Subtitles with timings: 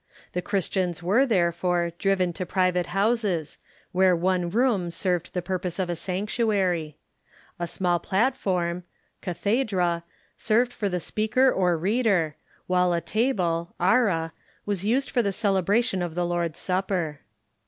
[0.33, 3.59] The Christians were, therefore, driven to pri vate houses,
[3.91, 6.97] where one room served the purpose of a sanctuary.
[7.59, 8.83] A small platform
[9.21, 10.01] {cathedra)
[10.35, 12.35] served for the speaker or reader,
[12.67, 14.33] Avhile a table {ara)
[14.65, 17.19] was used for the celebration of the Lord's Supper.